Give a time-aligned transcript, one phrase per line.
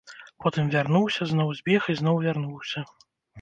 [0.45, 2.85] Потым вярнуўся, зноў збег і зноў вярнуўся.